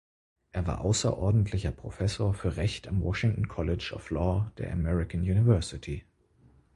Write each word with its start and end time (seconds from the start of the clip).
Er 0.51 0.65
war 0.65 0.81
außerordentlicher 0.81 1.69
Professor 1.69 2.33
für 2.33 2.55
Recht 2.57 2.87
am 2.87 3.03
Washington 3.03 3.47
College 3.47 3.93
of 3.93 4.09
Law 4.09 4.51
der 4.57 4.71
American 4.73 5.19
University. 5.21 6.03